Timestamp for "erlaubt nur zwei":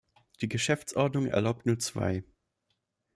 1.27-2.23